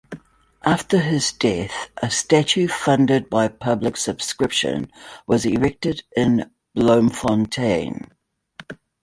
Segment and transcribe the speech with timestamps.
[0.65, 4.91] After his death a statue funded by public subscription
[5.27, 8.09] was erected in Bloemfontein.